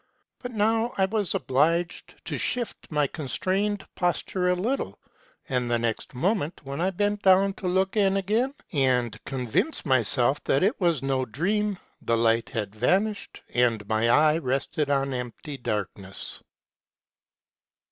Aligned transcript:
But 0.39 0.51
how 0.53 0.95
I 0.97 1.05
was 1.05 1.35
obliged 1.35 2.25
to 2.25 2.39
shift 2.39 2.89
my 2.91 3.05
constrained 3.05 3.85
posture 3.93 4.49
a 4.49 4.55
little; 4.55 4.97
and 5.47 5.69
the 5.69 5.77
next 5.77 6.15
moment, 6.15 6.61
when 6.63 6.81
I 6.81 6.89
bent 6.89 7.21
down 7.21 7.53
to 7.61 7.67
look 7.67 7.95
in 7.95 8.17
again, 8.17 8.55
and 8.73 9.23
convince 9.25 9.85
myself 9.85 10.43
that 10.45 10.63
it 10.63 10.81
was 10.81 11.03
no 11.03 11.23
dream, 11.23 11.77
the 12.01 12.17
light 12.17 12.49
had 12.49 12.73
vanished, 12.73 13.43
and 13.53 13.87
my 13.87 14.09
eye 14.09 14.39
rested 14.39 14.89
on 14.89 15.13
empty 15.13 15.55
darkness. 15.55 16.41